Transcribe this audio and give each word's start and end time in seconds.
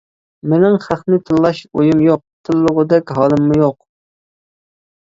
مېنىڭ 0.53 0.77
خەقنى 0.85 1.19
تىللاش 1.27 1.61
ئويۇم 1.75 2.03
يوق، 2.07 2.25
تىللىغۇدەك 2.51 3.17
ھالىممۇ 3.21 3.63
يوق. 3.65 3.81